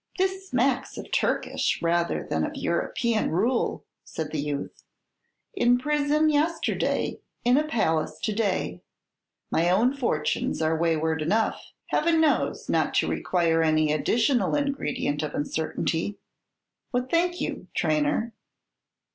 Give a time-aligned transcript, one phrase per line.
[0.17, 4.81] "This smacks of Turkish rather than of European rule," said the youth.
[5.53, 8.81] "In prison yesterday, in a palace to day.
[9.51, 15.35] My own fortunes are wayward enough, Heaven knows, not to require any additional ingredient of
[15.35, 16.17] uncertainty.
[16.89, 18.33] What think you, Traynor?"